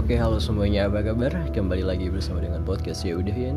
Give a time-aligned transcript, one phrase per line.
[0.00, 0.88] Oke halo semuanya.
[0.88, 1.28] Apa kabar?
[1.52, 3.52] Kembali lagi bersama dengan podcast ya udah ya.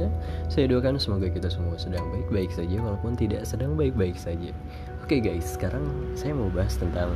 [0.51, 4.51] Saya doakan semoga kita semua sedang baik-baik saja Walaupun tidak sedang baik-baik saja.
[4.99, 5.87] Oke guys sekarang
[6.19, 7.15] saya mau bahas tentang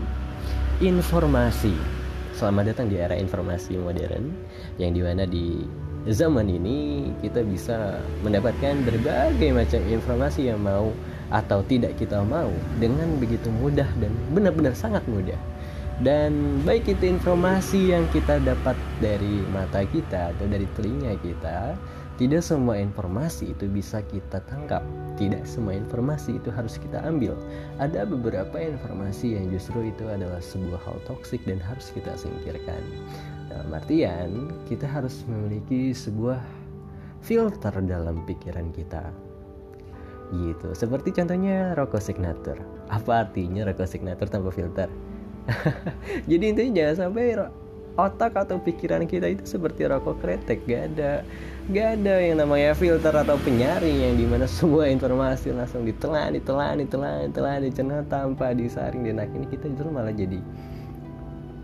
[0.80, 1.76] Informasi.
[2.40, 4.32] Selamat datang di era informasi modern
[4.80, 5.48] Yang di mana di
[6.08, 10.96] zaman ini Kita bisa mendapatkan berbagai macam informasi yang mau
[11.36, 12.48] Atau tidak kita mau
[12.80, 15.57] Dengan begitu mudah dan benar-benar sangat mudah
[16.06, 21.74] dan baik itu informasi yang kita dapat dari mata kita atau dari telinga kita
[22.18, 24.82] tidak semua informasi itu bisa kita tangkap.
[25.22, 27.38] Tidak semua informasi itu harus kita ambil.
[27.78, 32.82] Ada beberapa informasi yang justru itu adalah sebuah hal toksik dan harus kita singkirkan.
[33.54, 36.42] Dalam artian kita harus memiliki sebuah
[37.22, 39.14] filter dalam pikiran kita.
[40.34, 40.74] Gitu.
[40.74, 42.58] Seperti contohnya rokok signature
[42.88, 44.88] apa artinya rokok signature tanpa filter
[46.30, 47.24] jadi intinya jangan sampai
[47.98, 50.62] otak atau pikiran kita itu seperti rokok kretek.
[50.70, 51.26] Gak ada
[51.68, 56.80] gak ada yang namanya filter atau penyaring yang di mana semua informasi langsung ditelan ditelan
[56.80, 60.40] ditelan ditelan dicerna tanpa disaring dan akhirnya kita justru malah jadi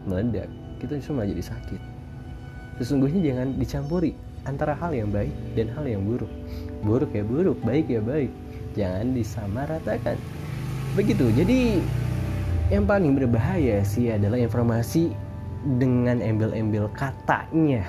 [0.09, 0.49] meledak.
[0.81, 1.81] Kita justru malah jadi sakit.
[2.81, 4.11] Sesungguhnya jangan dicampuri
[4.43, 6.31] antara hal yang baik dan hal yang buruk.
[6.83, 8.33] Buruk ya buruk baik ya baik.
[8.73, 10.17] Jangan disamaratakan.
[10.97, 11.29] Begitu.
[11.37, 11.79] Jadi
[12.73, 15.13] yang paling berbahaya sih adalah informasi
[15.77, 17.85] dengan embel-embel katanya.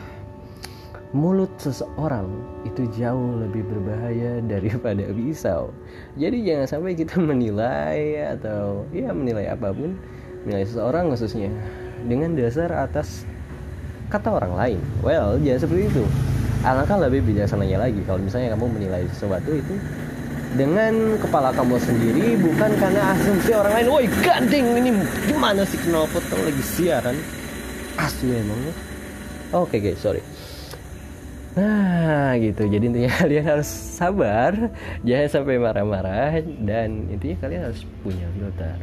[1.17, 2.29] Mulut seseorang
[2.69, 5.73] itu jauh lebih berbahaya daripada pisau.
[6.21, 9.97] Jadi jangan sampai kita menilai atau ya menilai apa pun,
[10.45, 11.49] menilai seseorang khususnya
[12.05, 13.25] dengan dasar atas
[14.13, 14.81] kata orang lain.
[15.01, 16.05] Well, jangan seperti itu.
[16.61, 19.77] Alangkah lebih bijaksananya lagi kalau misalnya kamu menilai sesuatu itu
[20.55, 24.91] dengan kepala kamu sendiri bukan karena asumsi orang lain woi gandeng ini
[25.27, 27.17] gimana sih kenal potong lagi siaran?
[27.99, 28.75] Asli emangnya
[29.55, 30.23] oke okay, guys sorry.
[31.55, 32.67] Nah gitu.
[32.67, 34.75] Jadi intinya kalian harus sabar
[35.07, 38.75] Jangan sampai marah-marah Dan intinya kalian harus punya filter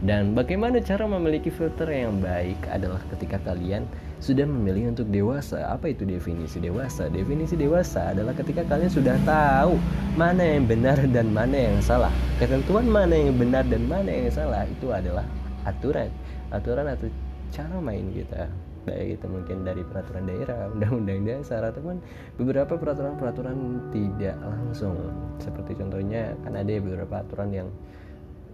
[0.00, 3.84] Dan bagaimana cara memiliki filter yang baik adalah ketika kalian
[4.16, 5.68] sudah memilih untuk dewasa.
[5.68, 7.12] Apa itu definisi dewasa?
[7.12, 9.76] Definisi dewasa adalah ketika kalian sudah tahu
[10.16, 12.08] mana yang benar dan mana yang salah.
[12.40, 15.24] Ketentuan mana yang benar dan mana yang salah itu adalah
[15.68, 16.08] aturan.
[16.48, 17.12] Aturan atau
[17.52, 18.48] cara main kita.
[18.88, 22.00] Baik itu mungkin dari peraturan daerah, undang-undang dasar ataupun
[22.40, 24.96] beberapa peraturan-peraturan tidak langsung.
[25.36, 27.68] Seperti contohnya kan ada beberapa aturan yang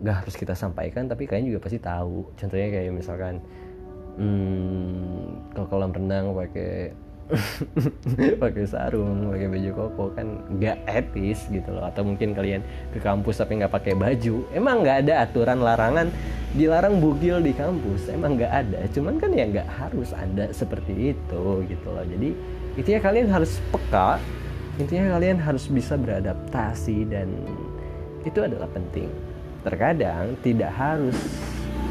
[0.02, 2.32] gak harus kita sampaikan tapi kalian juga pasti tahu.
[2.36, 3.40] Contohnya kayak misalkan
[4.16, 6.92] hmm, kalau kolam renang pakai
[8.42, 11.82] pakai sarung, pakai baju koko kan nggak etis gitu loh.
[11.90, 12.62] Atau mungkin kalian
[12.94, 16.06] ke kampus tapi nggak pakai baju, emang nggak ada aturan larangan
[16.54, 18.80] dilarang bugil di kampus, emang nggak ada.
[18.94, 22.06] Cuman kan ya nggak harus ada seperti itu gitu loh.
[22.06, 22.30] Jadi
[22.78, 24.22] intinya kalian harus peka,
[24.78, 27.26] intinya kalian harus bisa beradaptasi dan
[28.22, 29.10] itu adalah penting.
[29.66, 31.18] Terkadang tidak harus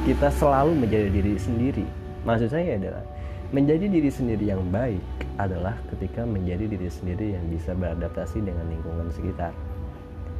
[0.07, 1.85] kita selalu menjadi diri sendiri
[2.25, 3.05] Maksud saya adalah
[3.53, 4.99] menjadi diri sendiri yang baik
[5.37, 9.53] adalah ketika menjadi diri sendiri yang bisa beradaptasi dengan lingkungan sekitar.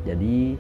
[0.02, 0.58] Jadi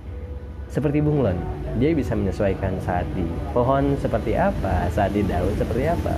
[0.69, 1.37] seperti bunglon,
[1.81, 3.25] dia bisa menyesuaikan saat di
[3.57, 6.13] pohon seperti apa, saat di daun seperti apa.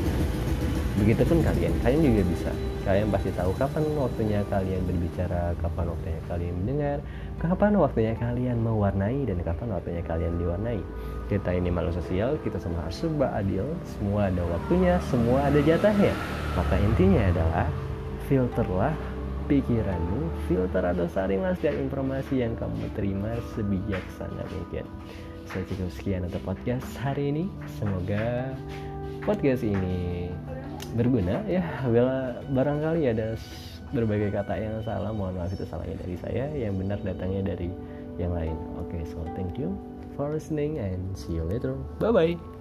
[0.97, 2.51] Begitupun kalian, kalian juga bisa.
[2.81, 6.97] Kalian pasti tahu kapan waktunya kalian berbicara, kapan waktunya kalian mendengar,
[7.37, 10.81] kapan waktunya kalian mewarnai dan kapan waktunya kalian diwarnai.
[11.27, 13.03] Kita ini makhluk sosial, kita semua harus
[13.35, 16.15] adil, semua ada waktunya, semua ada jatahnya.
[16.55, 17.67] Maka intinya adalah
[18.25, 18.95] filterlah
[19.47, 24.87] pikiranmu, filter atau saringlah setiap informasi yang kamu terima sebijaksana mungkin.
[25.47, 27.45] Saya cukup sekian untuk podcast hari ini.
[27.79, 28.51] Semoga
[29.23, 30.31] podcast ini
[30.97, 33.37] berguna ya bila barangkali ada
[33.93, 35.13] berbagai kata yang salah.
[35.13, 37.69] Mohon maaf itu salahnya dari saya yang benar datangnya dari
[38.17, 38.57] yang lain.
[38.81, 39.71] Oke okay, so thank you
[40.17, 41.77] for listening and see you later.
[42.01, 42.56] Bye bye